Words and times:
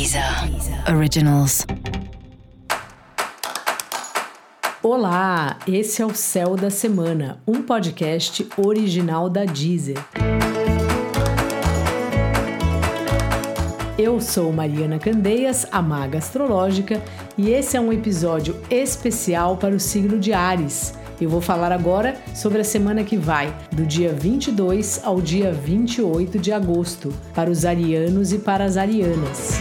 Deezer 0.00 0.24
Originals. 0.96 1.66
Olá, 4.82 5.58
esse 5.68 6.00
é 6.00 6.06
o 6.06 6.14
Céu 6.14 6.56
da 6.56 6.70
Semana, 6.70 7.42
um 7.46 7.60
podcast 7.60 8.48
original 8.56 9.28
da 9.28 9.44
Deezer. 9.44 9.98
Eu 13.98 14.22
sou 14.22 14.50
Mariana 14.50 14.98
Candeias, 14.98 15.66
a 15.70 15.82
maga 15.82 16.16
astrológica, 16.16 17.02
e 17.36 17.50
esse 17.50 17.76
é 17.76 17.80
um 17.80 17.92
episódio 17.92 18.58
especial 18.70 19.58
para 19.58 19.74
o 19.74 19.78
signo 19.78 20.18
de 20.18 20.32
Ares. 20.32 20.94
Eu 21.20 21.28
vou 21.28 21.42
falar 21.42 21.72
agora 21.72 22.16
sobre 22.34 22.62
a 22.62 22.64
semana 22.64 23.04
que 23.04 23.18
vai, 23.18 23.54
do 23.70 23.84
dia 23.84 24.14
22 24.14 25.02
ao 25.04 25.20
dia 25.20 25.52
28 25.52 26.38
de 26.38 26.52
agosto, 26.52 27.12
para 27.34 27.50
os 27.50 27.66
arianos 27.66 28.32
e 28.32 28.38
para 28.38 28.64
as 28.64 28.78
arianas. 28.78 29.60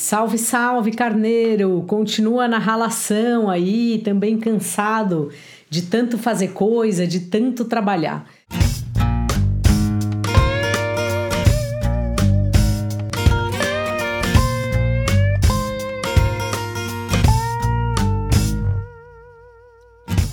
Salve, 0.00 0.38
salve, 0.38 0.92
carneiro! 0.92 1.82
Continua 1.88 2.46
na 2.46 2.56
ralação 2.56 3.50
aí, 3.50 4.00
também 4.04 4.38
cansado 4.38 5.32
de 5.68 5.82
tanto 5.82 6.16
fazer 6.16 6.52
coisa, 6.52 7.04
de 7.04 7.18
tanto 7.18 7.64
trabalhar. 7.64 8.24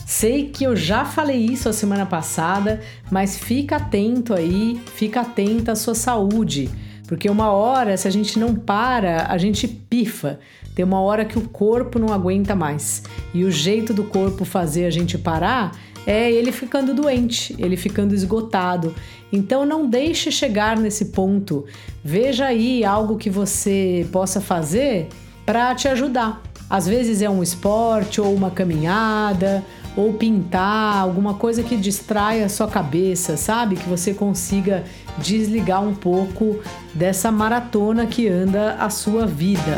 Sei 0.05 0.49
que 0.49 0.63
eu 0.63 0.75
já 0.75 1.05
falei 1.05 1.43
isso 1.43 1.67
a 1.67 1.73
semana 1.73 2.05
passada, 2.05 2.81
mas 3.09 3.35
fica 3.35 3.77
atento 3.77 4.31
aí, 4.35 4.79
fica 4.93 5.21
atenta 5.21 5.71
à 5.71 5.75
sua 5.75 5.95
saúde, 5.95 6.69
porque 7.08 7.30
uma 7.30 7.52
hora, 7.52 7.95
se 7.98 8.08
a 8.08 8.12
gente 8.12 8.40
não 8.40 8.55
para, 8.55 9.27
a 9.30 9.38
gente 9.38 9.68
pifa. 9.68 10.40
Tem 10.73 10.84
uma 10.84 11.00
hora 11.00 11.23
que 11.23 11.38
o 11.38 11.47
corpo 11.50 12.00
não 12.00 12.14
aguenta 12.14 12.56
mais. 12.56 13.03
E 13.34 13.44
o 13.44 13.52
jeito 13.52 13.94
do 13.94 14.03
corpo 14.03 14.44
fazer 14.44 14.86
a 14.86 14.89
gente 14.89 15.17
parar 15.17 15.72
é 16.06 16.31
ele 16.31 16.52
ficando 16.52 16.94
doente, 16.94 17.56
ele 17.58 17.78
ficando 17.78 18.14
esgotado. 18.14 18.94
Então 19.31 19.66
não 19.66 19.88
deixe 19.88 20.31
chegar 20.31 20.78
nesse 20.78 21.06
ponto. 21.06 21.66
Veja 22.03 22.45
aí 22.45 22.84
algo 22.84 23.17
que 23.17 23.30
você 23.30 24.06
possa 24.12 24.42
fazer 24.42 25.08
para 25.45 25.73
te 25.75 25.88
ajudar. 25.88 26.42
Às 26.69 26.88
vezes 26.88 27.22
é 27.22 27.30
um 27.30 27.44
esporte 27.44 28.19
ou 28.19 28.34
uma 28.34 28.50
caminhada 28.50 29.64
ou 29.95 30.13
pintar, 30.13 30.97
alguma 30.97 31.35
coisa 31.35 31.63
que 31.63 31.77
distraia 31.77 32.45
a 32.45 32.49
sua 32.49 32.67
cabeça, 32.67 33.38
sabe? 33.38 33.75
Que 33.75 33.88
você 33.88 34.13
consiga 34.13 34.83
desligar 35.17 35.83
um 35.83 35.95
pouco 35.95 36.59
dessa 36.93 37.31
maratona 37.31 38.05
que 38.05 38.27
anda 38.27 38.75
a 38.75 38.89
sua 38.89 39.25
vida. 39.25 39.77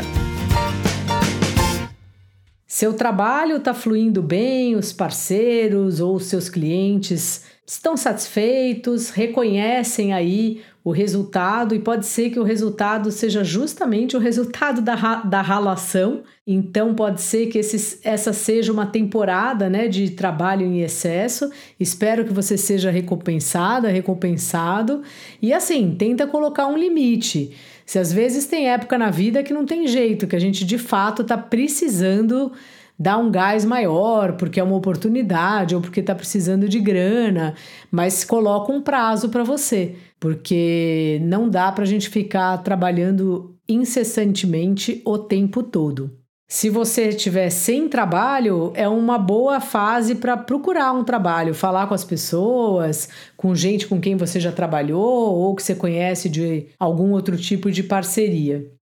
Seu 2.66 2.94
trabalho 2.94 3.56
está 3.56 3.74
fluindo 3.74 4.22
bem, 4.22 4.76
os 4.76 4.92
parceiros 4.92 6.00
ou 6.00 6.20
seus 6.20 6.48
clientes 6.48 7.44
estão 7.66 7.96
satisfeitos, 7.96 9.10
reconhecem 9.10 10.12
aí 10.12 10.62
o 10.88 10.90
resultado 10.90 11.74
e 11.74 11.78
pode 11.78 12.06
ser 12.06 12.30
que 12.30 12.40
o 12.40 12.42
resultado 12.42 13.12
seja 13.12 13.44
justamente 13.44 14.16
o 14.16 14.18
resultado 14.18 14.80
da, 14.80 15.16
da 15.16 15.42
ralação. 15.42 16.22
Então 16.46 16.94
pode 16.94 17.20
ser 17.20 17.48
que 17.48 17.58
esse, 17.58 18.00
essa 18.02 18.32
seja 18.32 18.72
uma 18.72 18.86
temporada 18.86 19.68
né, 19.68 19.86
de 19.86 20.08
trabalho 20.12 20.64
em 20.64 20.80
excesso. 20.80 21.50
Espero 21.78 22.24
que 22.24 22.32
você 22.32 22.56
seja 22.56 22.90
recompensada, 22.90 23.88
recompensado. 23.88 25.02
E 25.42 25.52
assim, 25.52 25.94
tenta 25.98 26.26
colocar 26.26 26.66
um 26.66 26.78
limite. 26.78 27.54
Se 27.84 27.98
às 27.98 28.10
vezes 28.10 28.46
tem 28.46 28.70
época 28.70 28.96
na 28.96 29.10
vida 29.10 29.42
que 29.42 29.52
não 29.52 29.66
tem 29.66 29.86
jeito, 29.86 30.26
que 30.26 30.36
a 30.36 30.40
gente 30.40 30.64
de 30.64 30.78
fato 30.78 31.20
está 31.20 31.36
precisando 31.36 32.50
dar 32.98 33.18
um 33.18 33.30
gás 33.30 33.64
maior, 33.64 34.32
porque 34.32 34.58
é 34.58 34.62
uma 34.62 34.76
oportunidade 34.76 35.74
ou 35.74 35.80
porque 35.80 36.00
está 36.00 36.14
precisando 36.14 36.68
de 36.68 36.80
grana, 36.80 37.54
mas 37.90 38.24
coloca 38.24 38.72
um 38.72 38.82
prazo 38.82 39.28
para 39.28 39.44
você, 39.44 39.94
porque 40.18 41.20
não 41.22 41.48
dá 41.48 41.70
para 41.70 41.84
a 41.84 41.86
gente 41.86 42.08
ficar 42.08 42.58
trabalhando 42.58 43.54
incessantemente 43.68 45.00
o 45.04 45.18
tempo 45.18 45.62
todo. 45.62 46.18
Se 46.50 46.70
você 46.70 47.10
estiver 47.10 47.50
sem 47.50 47.90
trabalho, 47.90 48.72
é 48.74 48.88
uma 48.88 49.18
boa 49.18 49.60
fase 49.60 50.14
para 50.14 50.34
procurar 50.34 50.92
um 50.92 51.04
trabalho, 51.04 51.52
falar 51.52 51.86
com 51.86 51.92
as 51.92 52.04
pessoas, 52.04 53.06
com 53.36 53.54
gente 53.54 53.86
com 53.86 54.00
quem 54.00 54.16
você 54.16 54.40
já 54.40 54.50
trabalhou 54.50 55.36
ou 55.36 55.54
que 55.54 55.62
você 55.62 55.74
conhece 55.74 56.26
de 56.30 56.68
algum 56.80 57.12
outro 57.12 57.36
tipo 57.36 57.70
de 57.70 57.82
parceria. 57.82 58.77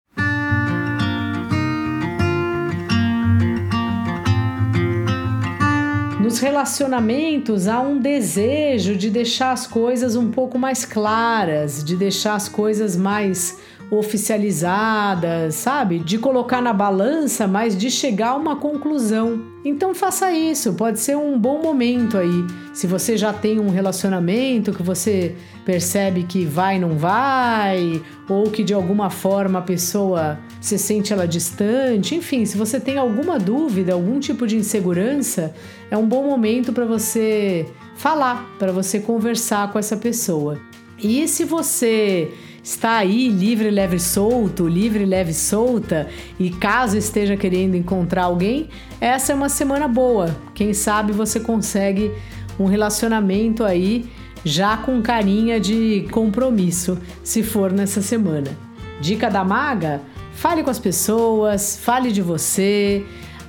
Nos 6.34 6.40
relacionamentos 6.40 7.68
há 7.68 7.80
um 7.80 7.96
desejo 7.96 8.96
de 8.96 9.08
deixar 9.08 9.52
as 9.52 9.68
coisas 9.68 10.16
um 10.16 10.32
pouco 10.32 10.58
mais 10.58 10.84
claras, 10.84 11.84
de 11.84 11.94
deixar 11.94 12.34
as 12.34 12.48
coisas 12.48 12.96
mais 12.96 13.56
oficializadas, 13.98 15.54
sabe? 15.54 15.98
De 15.98 16.18
colocar 16.18 16.60
na 16.60 16.72
balança, 16.72 17.46
mas 17.46 17.76
de 17.76 17.90
chegar 17.90 18.30
a 18.30 18.36
uma 18.36 18.56
conclusão. 18.56 19.42
Então 19.64 19.94
faça 19.94 20.30
isso, 20.32 20.74
pode 20.74 21.00
ser 21.00 21.16
um 21.16 21.38
bom 21.38 21.62
momento 21.62 22.18
aí. 22.18 22.44
Se 22.72 22.86
você 22.86 23.16
já 23.16 23.32
tem 23.32 23.58
um 23.58 23.70
relacionamento 23.70 24.72
que 24.72 24.82
você 24.82 25.34
percebe 25.64 26.24
que 26.24 26.44
vai 26.44 26.78
não 26.78 26.98
vai, 26.98 28.02
ou 28.28 28.50
que 28.50 28.62
de 28.62 28.74
alguma 28.74 29.08
forma 29.08 29.60
a 29.60 29.62
pessoa 29.62 30.38
se 30.60 30.78
sente 30.78 31.12
ela 31.12 31.26
distante, 31.26 32.14
enfim, 32.14 32.44
se 32.44 32.58
você 32.58 32.78
tem 32.78 32.98
alguma 32.98 33.38
dúvida, 33.38 33.94
algum 33.94 34.20
tipo 34.20 34.46
de 34.46 34.56
insegurança, 34.56 35.54
é 35.90 35.96
um 35.96 36.06
bom 36.06 36.24
momento 36.24 36.72
para 36.72 36.84
você 36.84 37.66
falar, 37.96 38.44
para 38.58 38.72
você 38.72 39.00
conversar 39.00 39.72
com 39.72 39.78
essa 39.78 39.96
pessoa. 39.96 40.58
E 40.98 41.26
se 41.26 41.44
você 41.44 42.30
está 42.64 42.96
aí 42.96 43.28
livre, 43.28 43.70
leve, 43.70 44.00
solto, 44.00 44.66
livre, 44.66 45.04
leve, 45.04 45.34
solta, 45.34 46.08
e 46.40 46.48
caso 46.48 46.96
esteja 46.96 47.36
querendo 47.36 47.76
encontrar 47.76 48.24
alguém, 48.24 48.70
essa 48.98 49.32
é 49.32 49.34
uma 49.34 49.50
semana 49.50 49.86
boa. 49.86 50.34
Quem 50.54 50.72
sabe 50.72 51.12
você 51.12 51.38
consegue 51.38 52.10
um 52.58 52.64
relacionamento 52.64 53.62
aí 53.64 54.06
já 54.42 54.78
com 54.78 55.02
carinha 55.02 55.60
de 55.60 56.08
compromisso, 56.10 56.98
se 57.22 57.42
for 57.42 57.70
nessa 57.70 58.00
semana. 58.00 58.50
Dica 58.98 59.28
da 59.28 59.44
maga: 59.44 60.00
fale 60.32 60.62
com 60.62 60.70
as 60.70 60.78
pessoas, 60.78 61.78
fale 61.78 62.10
de 62.10 62.22
você, 62.22 63.04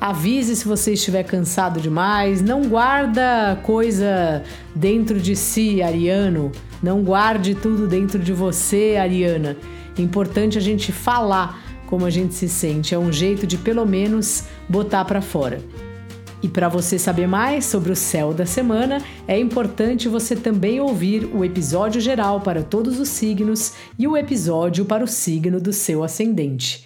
avise 0.10 0.56
se 0.56 0.68
você 0.68 0.94
estiver 0.94 1.24
cansado 1.24 1.80
demais, 1.80 2.42
não 2.42 2.68
guarda 2.68 3.60
coisa 3.64 4.44
dentro 4.76 5.20
de 5.20 5.36
si, 5.36 5.82
Ariano. 5.82 6.52
Não 6.82 7.04
guarde 7.04 7.56
tudo 7.56 7.88
dentro 7.88 8.20
de 8.20 8.32
você, 8.32 8.98
Ariana. 9.00 9.58
É 9.98 10.02
importante 10.02 10.58
a 10.58 10.62
gente 10.62 10.92
falar 10.92 11.64
como 11.88 12.06
a 12.06 12.10
gente 12.10 12.34
se 12.34 12.50
sente, 12.50 12.94
é 12.94 13.00
um 13.00 13.12
jeito 13.12 13.46
de 13.46 13.58
pelo 13.58 13.86
menos 13.86 14.46
botar 14.68 15.06
para 15.06 15.22
fora. 15.22 15.62
E 16.42 16.48
para 16.48 16.68
você 16.68 17.00
saber 17.00 17.28
mais 17.28 17.66
sobre 17.66 17.92
o 17.92 17.96
céu 17.96 18.34
da 18.34 18.46
semana, 18.46 19.02
é 19.28 19.40
importante 19.40 20.08
você 20.08 20.36
também 20.36 20.80
ouvir 20.80 21.28
o 21.34 21.44
episódio 21.44 22.00
geral 22.00 22.42
para 22.42 22.62
todos 22.62 23.00
os 23.00 23.10
signos 23.10 23.74
e 23.98 24.08
o 24.08 24.16
episódio 24.16 24.86
para 24.86 25.04
o 25.04 25.08
signo 25.08 25.60
do 25.60 25.74
seu 25.74 26.04
ascendente. 26.04 26.86